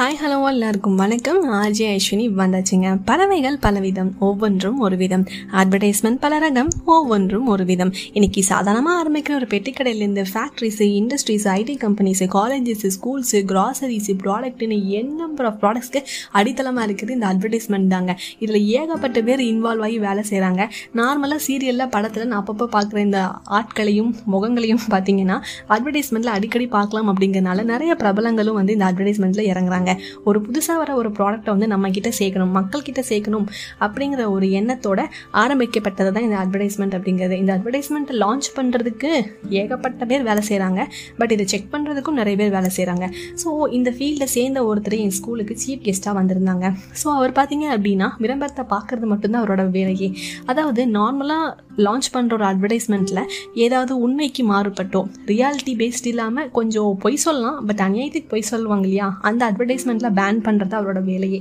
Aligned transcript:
Hi 0.00 0.20
hello 0.20 0.36
எல்லாருக்கும் 0.46 0.94
வணக்கம். 0.94 1.52
RJ 1.52 1.86
ஐஸ்வினி 1.86 2.26
வந்தாச்சுங்க. 2.36 3.00
பறவைகள் 3.04 3.56
பலவிதம் 3.62 4.10
ஒவ்வொன்றும் 4.18 4.78
ஒரு 4.78 4.96
விதம் 4.96 5.24
அட்வர்டைஸ்மெண்ட் 5.52 6.16
பல 6.20 6.38
ரகம் 6.38 6.68
ஒவ்வொன்றும் 6.84 7.46
ஒரு 7.46 7.64
விதம் 7.64 7.92
இன்னைக்கு 8.12 8.42
சாதாரணமாக 8.42 9.00
ஆரம்பிக்கிற 9.00 9.34
ஒரு 9.34 9.46
பெட்டிக்கடையிலேருந்து 9.46 10.24
factories 10.34 10.86
industries 11.00 11.48
IT 11.48 11.74
companies 11.84 12.28
colleges 12.36 12.86
schools 12.96 13.40
groceries 13.50 14.14
ப்ராடக்ட்னு 14.22 14.86
N 14.86 15.14
number 15.14 15.46
of 15.46 15.58
ப்ராடக்ட்ஸ்க்கு 15.64 16.02
அடித்தளமாக 16.32 16.92
இருக்குது 16.92 17.10
இந்த 17.10 17.26
அட்வர்டைஸ்மெண்ட் 17.26 17.86
தாங்க. 17.86 18.18
இதில் 18.38 18.66
ஏகப்பட்ட 18.66 19.22
பேர் 19.22 19.40
இன்வால்வ் 19.40 19.82
ஆகி 19.82 19.98
வேலை 19.98 20.24
செய்கிறாங்க 20.30 20.68
நார்மலாக 20.94 21.40
சீரியலில் 21.48 21.90
படத்தில் 21.90 22.26
நான் 22.26 22.44
அப்பப்போ 22.44 22.68
பார்க்குற 22.78 22.98
இந்த 22.98 23.28
ஆட்களையும் 23.44 24.14
முகங்களையும் 24.32 24.82
பார்த்தீங்கன்னா 24.90 25.38
அட்வர்டைஸ்மெண்ட்டில் 25.68 26.34
அடிக்கடி 26.38 26.66
பார்க்கலாம் 26.66 27.16
அப்படிங்கிறனால 27.16 27.62
நிறைய 27.64 27.96
பிரபலங்களும் 28.00 28.60
வந்து 28.62 28.72
இந்த 28.72 28.92
அட்வர்டைஸ்மெண்ட்டில் 28.92 29.52
இறங்குறாங்க. 29.52 29.88
ஒரு 30.28 30.38
புதுசாக 30.46 30.76
வர 30.82 30.90
ஒரு 31.00 31.10
ப்ராடக்ட்டை 31.18 31.52
வந்து 31.56 31.68
நம்ம 31.74 31.90
கிட்ட 31.96 32.12
சேர்க்கணும் 32.20 32.52
மக்கள் 32.58 32.86
கிட்ட 32.88 33.04
சேர்க்கணும் 33.10 33.46
அப்படிங்கிற 33.86 34.24
ஒரு 34.36 34.46
எண்ணத்தோட 34.60 35.00
ஆரம்பிக்கப்பட்டது 35.42 36.12
தான் 36.16 36.26
இந்த 36.28 36.38
அட்வர்டைஸ்மெண்ட் 36.44 36.96
அப்படிங்கிறது. 36.98 37.36
இந்த 37.42 37.52
அட்வர்டைஸ்மெண்ட்டை 37.56 38.16
லான்ச் 38.24 38.48
பண்ணுறதுக்கு 38.58 39.10
ஏகப்பட்ட 39.60 40.04
பேர் 40.12 40.26
வேலை 40.30 40.44
செய்கிறாங்க 40.50 40.80
பட் 41.20 41.34
இதை 41.36 41.46
செக் 41.52 41.70
பண்ணுறதுக்கும் 41.74 42.18
நிறைய 42.20 42.36
பேர் 42.40 42.54
வேலை 42.56 42.70
செய்கிறாங்க 42.78 43.06
ஸோ 43.42 43.48
இந்த 43.78 43.90
ஃபீல்டில் 43.96 44.32
சேர்ந்த 44.36 44.60
ஒருத்தர் 44.70 44.98
என் 45.04 45.16
ஸ்கூலுக்கு 45.18 45.56
சீஃப் 45.64 45.84
கெஸ்ட்டாக 45.86 46.14
வந்திருந்தாங்க. 46.20 46.66
ஸோ 47.02 47.06
அவர் 47.18 47.32
பார்த்தீங்க 47.38 47.66
அப்படின்னா 47.76 48.08
விளம்பரத்தை 48.24 48.64
பார்க்கறது 48.74 49.06
மட்டும்தான் 49.12 49.42
அவரோட 49.42 49.64
வேலையே. 49.78 50.08
அதாவது 50.50 50.82
நார்மலாக 50.98 51.48
லான்ச் 51.86 52.08
பண்ணுற 52.14 52.32
ஒரு 52.38 52.46
அட்வர்டைஸ்மெண்ட்டில் 52.50 53.22
ஏதாவது 53.64 53.92
உண்மைக்கு 54.06 54.42
மாறுபட்டோம் 54.52 55.08
ரியாலிட்டி 55.30 55.74
பேஸ்ட் 55.82 56.08
இல்லாமல் 56.12 56.48
கொஞ்சம் 56.58 56.92
பொய் 57.04 57.22
சொல்லலாம். 57.24 57.58
பட் 57.68 57.82
அநியாயத்துக்கு 57.86 58.30
பொய் 58.34 58.48
சொல்லுவாங்க 58.52 58.86
இல்லையா? 58.88 59.08
அந்த 59.28 59.42
அட்வர்டைஸ்மெண்ட்டில் 59.70 60.16
பேன் 60.20 60.38
பண்ணுறது 60.46 60.74
அவரோட 60.78 61.00
வேலையே. 61.10 61.40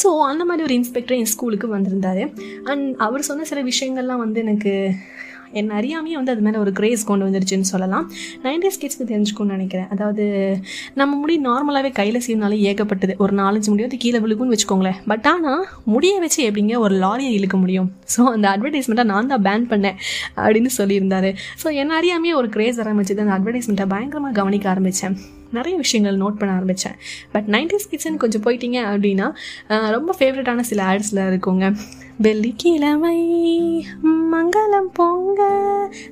ஸோ 0.00 0.08
அந்த 0.30 0.42
மாதிரி 0.48 0.66
ஒரு 0.68 0.74
இன்ஸ்பெக்டர் 0.80 1.18
என் 1.20 1.32
ஸ்கூலுக்கு 1.34 1.68
வந்திருந்தாரு. 1.76 2.24
அண்ட் 2.70 2.86
அவர் 3.06 3.28
சொன்ன 3.28 3.46
சில 3.50 3.60
விஷயங்கள்லாம் 3.72 4.24
வந்து 4.24 4.40
எனக்கு 4.46 4.72
என் 5.60 5.72
அறியாமையே 5.78 6.16
வந்து 6.18 6.32
அது 6.34 6.42
மேலே 6.44 6.58
ஒரு 6.64 6.72
கிரேஸ் 6.78 7.02
கொண்டு 7.08 7.24
வந்துருச்சுன்னு 7.26 7.68
சொல்லலாம். 7.70 8.04
நைன்டிஸ் 8.44 8.78
கிட்ஸ்க்கு 8.82 9.06
தெரிஞ்சுக்கணும்னு 9.10 9.56
நினைக்கிறேன்? 9.56 9.88
அதாவது 9.94 10.24
நம்ம 11.00 11.12
முடி 11.22 11.34
நார்மலாகவே 11.48 11.90
கையில் 11.98 12.22
சீவினாலே 12.26 12.58
ஏகப்பட்டது. 12.70 13.14
ஒரு 13.24 13.34
நாலஞ்சு 13.40 13.70
முடியாது 13.72 13.98
கீழே 14.04 14.20
விழுகும்னு 14.26 14.54
வச்சுக்கோங்களேன். 14.54 14.98
பட் 15.12 15.28
ஆனால் 15.32 15.66
முடிய 15.94 16.14
வச்சு 16.24 16.40
எப்படிங்க 16.48 16.78
ஒரு 16.86 16.96
லாரியை 17.04 17.34
இழுக்க 17.40 17.58
முடியும்? 17.64 17.90
ஸோ 18.14 18.22
அந்த 18.34 18.48
அட்வர்டைஸ்மெண்ட்டை 18.54 19.06
நான் 19.12 19.30
தான் 19.34 19.44
பேன் 19.48 19.68
பண்ணேன் 19.74 19.98
அப்படின்னு 20.44 20.72
சொல்லியிருந்தாரு. 20.80 21.32
ஸோ 21.64 21.74
என் 21.82 21.94
அறியாமையே 22.00 22.34
ஒரு 22.40 22.50
கிரேஸ் 22.56 22.80
ஆரம்பிச்சது. 22.86 23.22
அந்த 23.26 23.36
அட்வர்டைஸ்மெண்ட்டை 23.38 23.88
பயங்கரமாக 23.94 24.36
கவனிக்க 24.40 24.68
ஆரம்பித்தேன் 24.74 25.16
நிறைய 25.58 25.74
விஷயங்கள் 25.82 26.20
நோட் 26.22 26.38
பண்ண 26.40 26.50
ஆரம்பித்தேன் 26.58 26.96
பட் 27.34 27.48
நைன்டிஸ் 27.54 27.90
கிச்சன் 27.92 28.22
கொஞ்சம் 28.22 28.44
போயிட்டீங்க 28.46 28.80
அப்படின்னா 28.92 29.28
ரொம்ப 29.96 30.14
ஃபேவரட்டான 30.18 30.64
சில 30.70 30.82
ஆட்ஸில் 30.92 31.22
இருக்குங்க. 31.30 31.68
வெள்ளிக்கிழமை 32.26 33.18
மங்களம் 34.34 34.90
பொங்க 34.98 35.40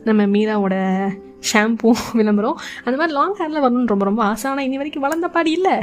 நம்ம 0.07 0.23
மீராவோட 0.37 0.77
ஷாம்பூ 1.51 1.91
விளம்பரம். 2.19 2.59
அந்த 2.85 2.97
மாதிரி 3.01 3.15
லாங் 3.19 3.37
ஹேரில் 3.39 3.63
வரணும்னு 3.65 3.93
ரொம்ப 3.93 4.05
ரொம்ப 4.09 4.23
ஆசை. 4.31 4.47
ஆனால் 4.51 4.67
இனி 4.69 4.81
வரைக்கும் 4.81 5.05
வளர்ந்த 5.07 5.29
பாடி 5.37 5.53
இல்லை. 5.59 5.77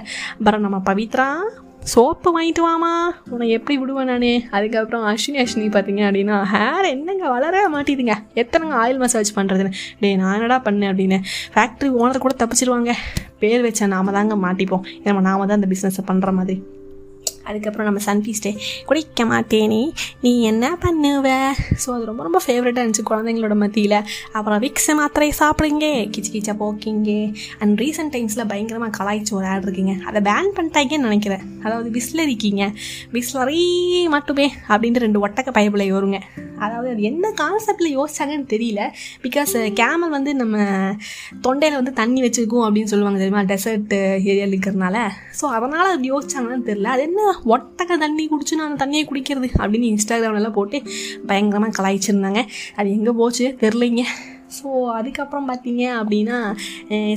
பரம் 0.46 0.66
நம்ம 0.66 0.80
பவித்ரா 0.90 1.30
சோப்பு 1.94 2.30
வாங்கிட்டு 2.36 2.62
வாமா 2.66 2.92
உன்னை 3.34 3.46
எப்படி 3.58 3.76
விடுவேன் 3.82 4.10
நான்? 4.12 4.26
அதுக்கப்புறம் 4.58 5.04
அஸ்வினி 5.12 5.40
அஸ்வினி 5.44 5.68
பார்த்தீங்க 5.76 6.02
அப்படின்னா 6.08 6.38
ஹேர் 6.54 6.88
என்னங்க 6.94 7.26
வளரவே 7.36 7.68
மாட்டேதுங்க. 7.76 8.16
எத்தனைங்க 8.42 8.76
ஆயில் 8.82 9.02
மசாஜ் 9.04 9.32
பண்ணுறதுன்னு 9.38 9.72
டே 10.02 10.10
நான் 10.22 10.36
என்னடா 10.38 10.58
பண்ணேன் 10.66 10.92
அப்படின்னு. 10.94 11.20
ஃபேக்ட்ரி 11.56 11.90
ஓனர் 12.02 12.24
கூட 12.26 12.36
தப்பிச்சிருவாங்க. 12.44 12.94
பேர் 13.40 13.62
வச்ச 13.62 13.88
நாம 13.88 14.12
தாங்க 14.12 14.36
மாட்டிப்போம். 14.48 14.88
நம்ம 15.04 15.22
நாம 15.30 15.46
தான் 15.46 15.60
அந்த 15.62 15.70
பிஸ்னஸை 15.76 16.06
பண்ணுற 16.12 16.32
மாதிரி. 16.40 16.58
அதுக்கப்புறம் 17.50 17.88
நம்ம 17.88 18.00
சன் 18.06 18.22
ஃபீஸ்டே 18.24 18.52
குடிக்க 18.86 19.26
மாட்டேனே. 19.26 19.92
நீ 20.22 20.32
என்ன 20.42 20.66
பண்ணுவ? 20.84 21.28
ஸோ 21.84 21.88
அது 21.94 22.06
ரொம்ப 22.06 22.24
ரொம்ப 22.24 22.40
ஃபேவரட்டாக 22.46 22.84
இருந்துச்சு 22.84 23.06
குழந்தைங்களோட 23.10 23.56
மத்தியில். 23.56 23.96
அப்புறம் 24.32 24.60
விக்ஸ் 24.60 24.90
மாத்திரை 25.00 25.30
சாப்பிடுங்க. 25.40 25.86
கிச்சு 26.14 26.32
கிச்சா 26.34 26.56
போக்கிங்க. 26.64 27.12
அண்ட் 27.60 27.82
ரீசெண்ட் 27.82 28.14
டைம்ஸில் 28.16 28.48
பயங்கரமாக 28.48 28.92
கலாய்ச்சி 28.98 29.34
ஒரு 29.34 29.46
ஆட் 29.46 29.66
இருக்குங்க. 29.68 29.96
அதை 30.10 30.22
பேன் 30.22 30.52
பண்ணிட்டாங்கன்னு 30.58 31.08
நினைக்கிறேன். 31.10 31.46
அதாவது 31.64 31.90
பிஸ்லரிக்கிங்க 31.90 32.66
பிஸ்லரி 33.14 33.64
மட்டுமே 34.16 34.48
அப்படின்ட்டு 34.70 35.06
ரெண்டு 35.06 35.28
ஒட்டக்க 35.28 35.52
பயப்பிள்ளை 35.52 35.92
வருங்க 35.92 36.20
அதாவது 36.60 36.90
அது 36.94 37.02
என்ன 37.02 37.32
கான்செப்டில் 37.42 37.90
யோசிச்சாங்கன்னு 37.98 38.48
தெரியல. 38.54 38.82
பிகாஸ் 39.26 39.54
கேமல் 39.82 40.10
uh, 40.10 40.16
வந்து 40.16 40.32
நம்ம 40.36 40.58
தொண்டையில் 41.42 41.80
வந்து 41.80 41.94
தண்ணி 41.94 42.22
வச்சுருக்கோம் 42.22 42.66
அப்படின்னு 42.68 42.92
சொல்லுவாங்க 42.94 43.20
தெரியுமா? 43.24 43.44
டெசர்ட் 43.54 43.94
ஏரியாவில் 44.32 44.54
இருக்கிறனால. 44.54 44.98
ஸோ 45.42 45.46
அதனால் 45.58 45.92
அப்படி 45.92 46.12
யோசிச்சாங்கன்னு 46.12 46.70
தெரியல. 46.72 46.94
அது 46.96 47.02
என்ன 47.02 47.22
ஒட்டக்க 47.56 47.98
தண்ணி 48.06 48.26
குடிச்சு 48.32 48.58
நான் 48.60 48.70
அந்த 48.70 48.80
தண்ணியை 48.86 49.06
குடிக்கிறது 49.12 49.50
அப்படின்னு 49.60 49.92
இன்ஸ்டாகிராம்லலாம் 49.94 50.58
போட்டு 50.60 50.80
பயங்கரமாக 51.32 51.76
கலாய்ச்சிருந்தாங்க. 51.80 52.44
அது 52.76 52.90
எங்கே 52.98 53.14
போச்சு? 53.22 53.48
தெரிலைங்க 53.64 54.04
ஸோ 54.56 54.68
அதுக்கப்புறம் 54.98 55.48
பார்த்தீங்க 55.50 55.84
அப்படின்னா 56.00 56.38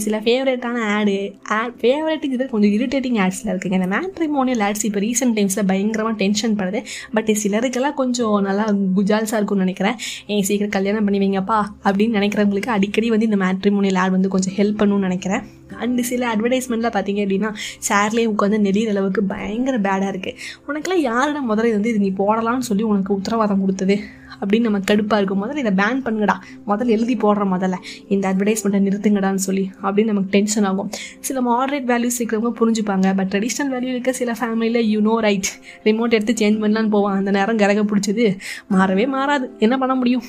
சில 0.05 0.17
ஃபேவரேட்டான 0.25 0.79
ஆடு 0.95 1.17
ஆட் 1.59 1.77
ஃபேவரட்டுக்கு 1.83 2.37
இது 2.39 2.47
கொஞ்சம் 2.55 2.75
இரிட்டேட்டிங் 2.79 3.19
ஆட்ஸில் 3.25 3.51
இருக்குங்க. 3.53 3.79
இந்த 3.81 3.91
மேட்ரிமோனியல் 3.97 4.65
ஆட்ஸ் 4.69 4.87
இப்போ 4.89 5.03
ரீசெண்ட் 5.07 5.37
டைம்ஸில் 5.39 5.69
பயங்கரமாக 5.73 6.17
டென்ஷன் 6.23 6.59
படுது. 6.61 6.83
பட் 7.19 7.31
சிலருக்கெல்லாம் 7.45 7.99
கொஞ்சம் 8.03 8.37
நல்லா 8.49 8.67
குஜால்ஸாக 8.99 9.41
இருக்கும்னு 9.41 9.67
நினைக்கிறேன். 9.67 9.97
ஏன் 10.35 10.45
சீக்கிரம் 10.51 10.77
கல்யாணம் 10.79 11.09
பண்ணி 11.09 11.23
வைங்கப்பா 11.25 11.61
அப்படின்னு 11.87 12.19
நினைக்கிறவங்களுக்கு 12.21 12.73
அடிக்கடி 12.77 13.11
வந்து 13.15 13.31
இந்த 13.31 13.41
மேட்ரிமோனியல் 13.47 14.01
ஆட் 14.05 14.17
வந்து 14.19 14.35
கொஞ்சம் 14.37 14.57
ஹெல்ப் 14.61 14.81
பண்ணுன்னு 14.83 15.09
நினைக்கிறேன். 15.11 15.45
அண்டு 15.79 16.01
சில 16.01 16.35
அட்வர்டைஸ்மெண்ட்டில் 16.35 16.95
பார்த்தீங்க 16.97 17.23
அப்படின்னா 17.27 17.55
சேர்லேயே 17.89 18.31
உட்காந்து 18.31 18.59
நெளிகிற 18.67 18.89
அளவுக்கு 18.89 19.23
பயங்கர 19.23 19.79
பேடாக 19.79 20.11
இருக்குது 20.11 20.37
உனக்கெல்லாம் 20.69 21.05
யாரோட 21.09 21.39
முதல்ல 21.39 21.65
இது 21.65 21.73
வந்து 21.73 21.89
இது 21.89 21.99
நீ 21.99 22.13
போடலாம்னு 22.19 22.59
சொல்லி 22.59 22.83
உனக்கு 22.83 23.15
உத்தரவாதம் 23.15 23.61
கொடுத்தது? 23.61 24.01
அப்படின்னு 24.41 24.61
நம்ம 24.61 24.79
கடுப்பாக 24.79 25.17
இருக்கும். 25.17 25.43
முதல்ல 25.43 25.57
இதை 25.57 25.73
பேன் 25.73 26.05
பண்ணுங்கடா. 26.05 26.35
முதல்ல 26.67 26.87
எழுதி 26.87 27.17
போடுற 27.17 27.45
முதல்ல. 27.55 27.75
இந்த 28.09 28.33
அட்வர்டைஸ்மெண்ட்டை 28.33 28.81
நிறுத்துங்கடான்னு 28.87 29.35
சொல்லி 29.35 29.71
அப்படின்னு 29.83 30.05
நமக்கு 30.05 30.29
டென்ஷன் 30.31 30.65
ஆகும். 30.65 30.91
சில 31.21 31.41
மாடரேட் 31.41 31.87
வேல்யூஸ் 31.93 32.19
இருக்கிறவங்க 32.19 32.53
புரிஞ்சுப்பாங்க. 32.61 33.17
பட் 33.17 33.35
ட்ரெடிஷ்னல் 33.35 33.73
வேல்யூ 33.73 33.93
இருக்க 33.95 34.13
சில 34.13 34.33
ஃபேமிலியில் 34.33 34.81
யூ 34.81 35.01
நோ 35.01 35.21
ரைட் 35.21 35.49
ரிமோட் 35.85 36.11
எடுத்து 36.11 36.33
சேஞ்ச் 36.33 36.61
பண்ணலான்னு 36.63 36.89
போவான். 36.89 37.17
அந்த 37.17 37.31
நேரம் 37.31 37.57
கரக 37.57 37.87
பிடிச்சது 37.87 38.39
மாறவே 38.71 39.09
மாறாது. 39.09 39.51
என்ன 39.59 39.79
பண்ண 39.79 39.95
முடியும்? 39.95 40.23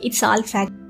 it's 0.00 0.24
all 0.24 0.44
fact 0.52 0.81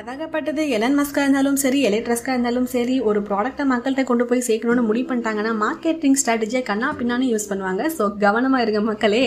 Athagappattathu 0.00 0.62
Elon 0.74 0.94
மஸ்காக 0.98 1.22
இருந்தாலும் 1.24 1.56
சரி 1.62 1.78
எலக்ட்ரஸ்காக 1.88 2.34
இருந்தாலும் 2.34 2.66
சரி 2.74 2.94
ஒரு 3.08 3.20
ப்ராடக்ட்டை 3.28 3.64
மக்கள்கிட்ட 3.72 4.02
கொண்டு 4.10 4.24
போய் 4.28 4.44
சேர்க்கணும்னு 4.46 4.82
முடிவு 4.88 5.06
பண்ணிட்டாங்கன்னா 5.08 5.52
மார்க்கெட்டிங் 5.62 6.14
ஸ்ட்ராட்டஜியை 6.20 6.62
கண்ணா 6.68 6.88
பின்னான்னு 6.98 7.26
யூஸ் 7.32 7.46
பண்ணுவாங்க. 7.50 7.82
ஸோ 7.96 8.04
கவனமாக 8.24 8.64
இருக்க 8.64 8.80
மக்களே. 8.80 9.22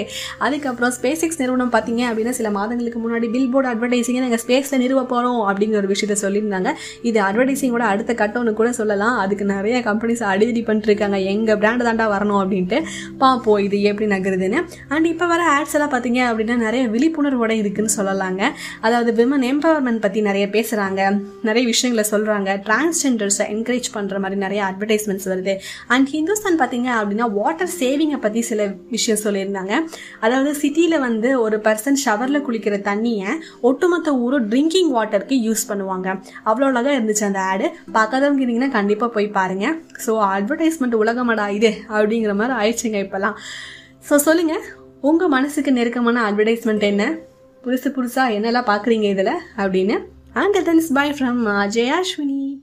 அதுக்கப்புறம் 0.45 0.93
ஸ்பேசிக்ஸ் 0.97 1.39
நிறுவனம் 1.41 1.73
பார்த்தீங்க 1.75 2.03
அப்படின்னா 2.09 2.33
சில 2.39 2.51
மாதங்களுக்கு 2.57 3.01
முன்னாடி 3.03 3.27
பில் 3.35 3.51
போர்டு 3.55 3.69
அட்வர்டைசிங்கை 3.73 4.23
நாங்கள் 4.25 4.41
ஸ்பேஸில் 4.45 4.81
நிறுவ 4.83 5.03
போகிறோம் 5.13 5.41
அப்படிங்கிற 5.49 5.79
ஒரு 5.83 5.91
விஷயத்த 5.93 6.17
சொல்லியிருந்தாங்க. 6.23 6.71
இது 7.09 7.21
அட்வர்டைசிங்கோட 7.27 7.85
அடுத்த 7.91 8.15
கட்டம்னு 8.23 8.53
கூட 8.61 8.71
சொல்லலாம். 8.79 9.19
அதுக்கு 9.25 9.47
நிறைய 9.53 9.83
கம்பெனிஸ் 9.89 10.23
அடிதடி 10.31 10.63
பண்ணிட்டுருக்காங்க. 10.69 11.19
எங்கள் 11.33 11.59
பிராண்டு 11.63 11.87
தாண்டா 11.89 12.07
வரணும் 12.15 12.41
அப்படின்ட்டு. 12.43 12.79
பார்ப்போம் 13.23 13.61
இது 13.67 13.79
எப்படி 13.91 14.09
நகருதுன்னு. 14.15 14.61
அண்ட் 14.93 15.11
இப்போ 15.13 15.27
வர 15.33 15.43
ஆட்ஸ் 15.55 15.77
எல்லாம் 15.79 15.93
பார்த்தீங்க 15.95 16.23
அப்படின்னா 16.31 16.57
நிறைய 16.65 16.85
விழிப்புணர்வோட 16.95 17.51
இருக்குன்னு 17.61 17.95
சொல்லலாங்க. 17.99 18.43
அதாவது 18.81 19.13
விமன் 19.21 19.47
எம்பவர்மெண்ட் 19.53 20.03
பற்றி 20.07 20.21
நிறைய 20.31 20.47
பேசுகிறாங்க 20.63 21.01
நிறைய 21.47 21.63
விஷயங்களை 21.71 22.03
சொல்கிறாங்க 22.11 22.49
டிரான்ஸ்ஜெண்டர்ஸை 22.67 23.45
என்கரேஜ் 23.53 23.87
பண்ணுற 23.95 24.17
மாதிரி 24.23 24.37
நிறைய 24.43 24.61
அட்வர்டைஸ்மெண்ட்ஸ் 24.67 25.27
வருது. 25.31 25.53
அண்ட் 25.93 26.07
ஹிந்துஸ்தான் 26.13 26.59
பார்த்தீங்க 26.61 26.89
அப்படின்னா 26.97 27.25
வாட்டர் 27.39 27.71
சேவிங்கை 27.79 28.19
பற்றி 28.25 28.41
சில 28.49 28.67
விஷயம் 28.95 29.21
சொல்லியிருந்தாங்க. 29.23 29.73
அதாவது 30.25 30.51
சிட்டியில் 30.61 30.97
வந்து 31.07 31.29
ஒரு 31.45 31.57
பர்சன் 31.67 31.99
ஷவரில் 32.03 32.43
குளிக்கிற 32.47 32.77
தண்ணியை 32.89 33.31
ஒட்டுமொத்த 33.69 34.13
ஊரும் 34.25 34.47
ட்ரிங்கிங் 34.51 34.91
வாட்டருக்கு 34.97 35.37
யூஸ் 35.47 35.63
பண்ணுவாங்க. 35.71 36.07
அவ்வளோ 36.49 36.67
அழகாக 36.71 36.95
இருந்துச்சு 36.97 37.25
அந்த 37.29 37.41
ஆடு 37.51 37.67
பார்க்காதவங்க 37.97 38.41
இருந்தீங்கன்னா 38.43 38.71
கண்டிப்பாக 38.77 39.11
போய் 39.17 39.27
பாருங்கள் 39.39 39.75
ஸோ 40.05 40.13
அட்வர்டைஸ்மெண்ட் 40.35 40.97
உலகமடா 41.01 41.47
இது 41.57 41.71
அப்படிங்கிற 41.95 42.35
மாதிரி 42.41 42.55
ஆயிடுச்சுங்க 42.61 42.99
இப்போல்லாம். 43.05 43.37
ஸோ 44.09 44.15
சொல்லுங்கள் 44.27 44.63
உங்கள் 45.09 45.31
மனசுக்கு 45.35 45.71
நெருக்கமான 45.77 46.23
அட்வர்டைஸ்மெண்ட் 46.29 46.85
என்ன? 46.93 47.05
புதுசு 47.63 47.89
புதுசாக 47.97 48.35
என்னெல்லாம் 48.37 48.69
பார்க்குறீங்க 48.69 49.07
இதில் 49.13 49.35
அப்படின்னு. 49.63 49.95
And 50.35 50.53
that's 50.55 50.89
bye 50.89 51.13
from 51.13 51.45
uh, 51.45 51.67
Ajay 51.67 51.91
Ashwini. 51.91 52.61